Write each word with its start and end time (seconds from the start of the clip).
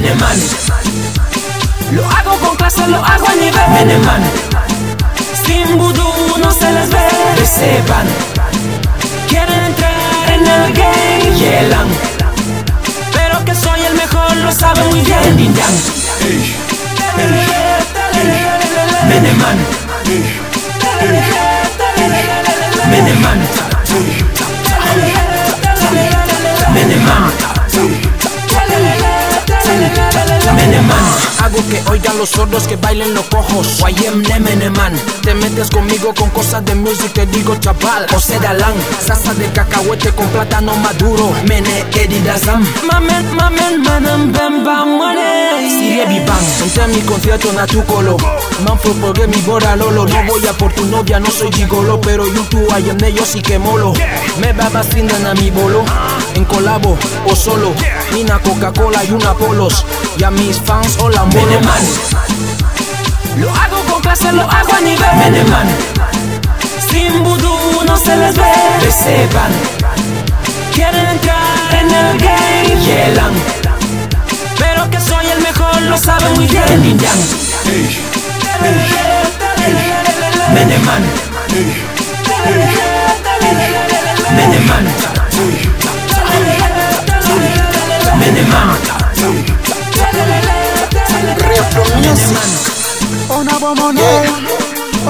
Meneman. 0.00 0.38
Lo 1.90 2.06
hago 2.08 2.38
con 2.38 2.54
clase, 2.54 2.86
lo 2.86 3.04
hago 3.04 3.26
a 3.26 3.34
nivel. 3.34 3.70
Meneman. 3.72 4.22
Sin 5.44 5.76
vudú 5.76 6.38
no 6.40 6.52
se 6.52 6.70
les 6.70 6.88
ve. 6.88 6.98
Que 7.36 7.44
sepan. 7.44 8.06
Quieren 9.28 9.64
entrar 9.64 9.94
en 10.34 10.46
el 10.46 10.72
game. 10.72 11.36
Yelan. 11.36 11.88
Pero 13.12 13.44
que 13.44 13.56
soy 13.56 13.80
el 13.86 13.94
mejor, 13.96 14.36
lo 14.36 14.52
saben 14.52 14.88
muy 14.90 15.00
bien. 15.00 15.34
Meneman. 15.34 15.74
Meneman. 19.08 19.87
Hago 31.48 31.66
que 31.70 31.82
oigan 31.90 32.18
los 32.18 32.28
sordos, 32.28 32.68
que 32.68 32.76
bailen 32.76 33.14
los 33.14 33.24
cojos. 33.24 33.78
YM 33.80 34.20
Nemeneman. 34.20 34.92
Te 35.22 35.32
metes 35.32 35.70
conmigo 35.70 36.12
con 36.14 36.28
cosas 36.28 36.62
de 36.66 36.74
music, 36.74 37.10
te 37.14 37.24
digo 37.24 37.56
chaval. 37.56 38.06
José 38.10 38.38
Dalán, 38.38 38.74
salsa 39.02 39.32
de 39.32 39.50
cacahuete 39.52 40.12
con 40.12 40.26
plátano 40.28 40.76
maduro. 40.76 41.32
Mene 41.48 41.86
Edidazam. 41.94 42.62
Mamen, 42.86 43.34
mamen, 43.34 43.80
manan, 43.82 44.30
bam, 44.30 44.62
bam, 44.62 44.98
entré 46.62 46.82
a 46.82 46.86
mi 46.86 47.00
concierto 47.00 47.50
na 47.54 47.66
tu 47.66 47.82
colo. 47.84 48.18
Man 48.64 48.78
fue 48.78 48.92
porque 48.94 49.26
mi 49.26 49.40
bora 49.42 49.76
lolo. 49.76 50.06
No 50.06 50.22
voy 50.24 50.46
a 50.46 50.52
por 50.52 50.72
tu 50.72 50.84
novia, 50.86 51.20
no 51.20 51.30
soy 51.30 51.52
gigolo. 51.52 52.00
Pero 52.00 52.26
YouTube 52.26 52.70
ayamne 52.72 53.12
yo 53.12 53.24
sí 53.24 53.40
que 53.40 53.58
molo. 53.58 53.92
Me 54.40 54.52
babas 54.52 54.92
rindan 54.92 55.26
a 55.26 55.34
mi 55.34 55.50
bolo. 55.50 55.84
En 56.34 56.44
colabo 56.44 56.98
o 57.26 57.36
solo. 57.36 57.72
Una 58.18 58.38
Coca-Cola 58.40 59.04
y 59.04 59.12
una 59.12 59.34
polos. 59.34 59.84
Y 60.18 60.24
a 60.24 60.30
mis 60.30 60.60
fans 60.60 60.96
hola 61.00 61.24
molo. 61.24 61.46
Meneman. 61.46 61.82
Lo 63.38 63.50
hago 63.50 63.80
con 63.90 64.02
clase, 64.02 64.32
lo 64.32 64.42
hago 64.42 64.72
a 64.72 64.80
nivel. 64.80 65.16
Meneman. 65.16 65.68
Sin 66.90 67.22
vudú 67.22 67.84
no 67.86 67.96
se 67.96 68.16
les 68.16 68.36
ve. 68.36 68.52
Que 68.80 68.90
sepan. 68.90 69.52
Quieren 70.74 71.06
entrar 71.06 71.74
en 71.80 71.94
el 71.94 72.18
game. 72.18 72.84
Yelan. 72.84 73.32
Pero 74.58 74.90
que 74.90 75.00
soy 75.00 75.26
el 75.26 75.42
mejor, 75.42 75.82
lo 75.82 75.96
saben 75.96 76.34
muy 76.34 76.46
bien. 76.46 76.98
man. 80.88 81.02
Hey, 81.52 81.68
hey, 82.44 82.64
hey. 82.64 83.08
Many 84.36 84.58
man. 84.68 84.84
Hey, 85.36 85.52
hey, 86.30 86.44
hey. 86.48 87.36
Many 88.20 88.42
man. 88.52 88.68
Reflux 91.48 91.88
music. 92.00 92.40
Ona 93.30 93.54
bomone. 93.60 94.10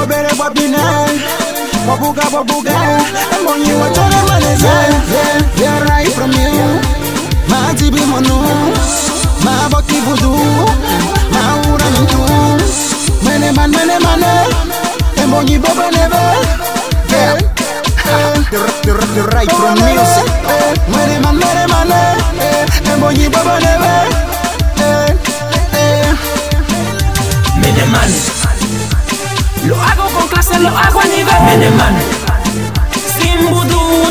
Obere 0.00 0.32
wabine. 0.38 0.84
Wabuga 1.88 2.24
wabuga. 2.34 2.76
Mbonyi 3.42 3.72
wachore 3.80 4.20
maneze. 4.28 4.74
They 5.56 5.66
are 5.66 5.84
right 5.84 6.12
from 6.12 6.32
you. 6.32 6.80
Majibi 7.48 8.00
monu. 8.00 8.38
Mabaki 9.44 9.98
vudu. 10.06 10.32
Maura 11.32 11.86
nintu. 11.94 12.22
Mene 13.24 13.52
man, 13.52 13.70
mene 13.70 13.98
mane. 13.98 14.32
Right 19.32 19.50
from 19.52 19.74
music. 19.74 20.26
Mene 20.88 21.20
man 21.20 21.36
mene 21.36 21.64
mane, 21.72 22.02
monyi 23.00 23.28
bobe 23.28 23.56
neve. 23.64 23.94
Eh, 24.78 25.16
eh. 25.72 26.14
Meneman. 27.60 28.10
Lo 29.66 29.74
hago 29.74 30.04
con 30.14 30.28
clase, 30.28 30.58
lo 30.60 30.68
hago 30.68 31.00
a 31.00 31.04
nivel. 31.04 31.42
Meneman. 31.46 31.94
Sin 33.16 33.40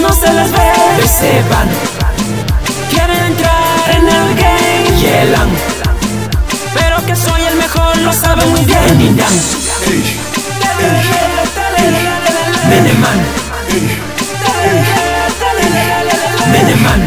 no 0.02 0.12
se 0.14 0.34
les 0.34 0.52
ve. 0.52 0.72
Que 0.98 1.08
sepan. 1.08 1.68
Quieren 2.90 3.22
entrar 3.32 3.90
en 3.96 4.08
el 4.18 4.36
game. 4.36 5.02
Yelan. 5.02 5.50
Pero 6.74 6.96
que 7.06 7.16
soy 7.16 7.42
el 7.52 7.56
mejor, 7.56 7.98
lo 7.98 8.14
saben 8.14 8.50
muy 8.52 8.66
bien. 8.66 9.65
Meneman. 16.52 17.02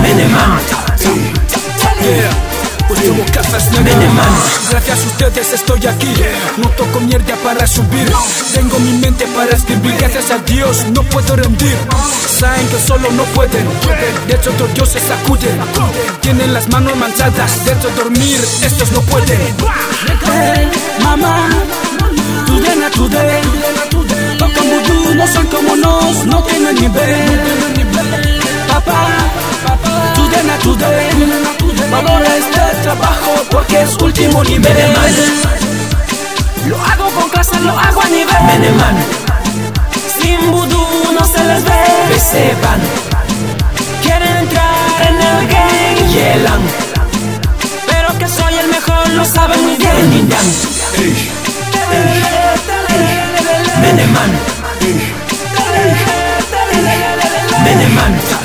Meneman. 0.00 0.60
Meneman. 1.98 2.42
Como 3.02 3.24
cazas 3.32 3.70
Meneman. 3.72 4.24
Gracias 4.70 5.00
a 5.02 5.06
ustedes 5.06 5.52
estoy 5.52 5.86
aquí. 5.86 6.14
No 6.56 6.68
toco 6.70 7.00
mierda 7.00 7.34
para 7.42 7.66
subir. 7.66 8.10
Tengo 8.54 8.78
mi 8.78 8.92
mente 8.98 9.26
para 9.34 9.50
escribir. 9.56 9.96
Gracias 9.98 10.30
a 10.30 10.38
Dios 10.38 10.84
no 10.94 11.02
puedo 11.02 11.34
rendir. 11.34 11.76
Saben 12.38 12.68
que 12.68 12.78
solo 12.78 13.10
no 13.12 13.24
pueden. 13.34 13.66
De 14.28 14.34
hecho 14.34 14.50
otros 14.50 14.72
dioses 14.74 15.02
sacuden 15.02 15.58
Tienen 16.20 16.54
las 16.54 16.68
manos 16.68 16.96
manchadas. 16.96 17.64
De 17.64 17.72
hecho 17.72 17.90
dormir 17.96 18.40
estos 18.62 18.92
no 18.92 19.00
pueden. 19.02 19.40
Hey, 20.24 20.70
mamá, 21.02 21.48
today 22.94 23.42
vudú, 24.72 25.14
no 25.14 25.26
son 25.26 25.46
como 25.46 25.76
nos, 25.76 26.24
no 26.24 26.42
tienen 26.44 26.74
nivel. 26.74 27.40
Papá, 28.68 29.08
today 30.14 30.44
not 30.44 30.60
today. 30.60 31.10
Valora 31.90 32.36
este 32.36 32.82
trabajo 32.82 33.32
porque 33.50 33.82
es 33.82 33.96
último 34.00 34.42
nivel. 34.44 34.72
Meneman. 34.72 35.12
Lo 36.68 36.76
hago 36.80 37.10
con 37.10 37.28
clase, 37.30 37.60
lo 37.60 37.78
hago 37.78 38.00
a 38.00 38.08
nivel. 38.08 38.42
Meneman. 38.46 38.96
Sin 40.18 40.50
vudú 40.50 40.86
no 41.12 41.24
se 41.26 41.44
les 41.44 41.64
ve. 41.64 41.84
Que 42.08 42.18
sepan. 42.18 42.80
Quieren 44.02 44.36
entrar 44.36 44.74
en 45.08 45.16
el 45.20 45.48
game. 45.48 46.12
Yelan. 46.12 46.60
Pero 47.86 48.18
que 48.18 48.28
soy 48.28 48.54
el 48.54 48.68
mejor, 48.68 49.08
lo 49.10 49.24
saben 49.24 49.62
muy 49.62 49.76
bien. 49.76 50.71
Yin 57.92 57.98
yang. 57.98 58.12
Meneman. 58.12 58.22
Meneman. 58.22 58.41